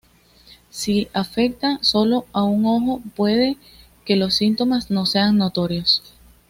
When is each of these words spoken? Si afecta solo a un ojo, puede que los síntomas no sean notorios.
Si 0.71 1.09
afecta 1.13 1.77
solo 1.83 2.25
a 2.33 2.41
un 2.43 2.65
ojo, 2.65 3.03
puede 3.15 3.57
que 4.03 4.15
los 4.15 4.33
síntomas 4.33 4.89
no 4.89 5.05
sean 5.05 5.37
notorios. 5.37 6.01